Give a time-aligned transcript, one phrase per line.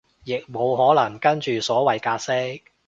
[0.23, 2.63] 亦無可能跟住所謂格式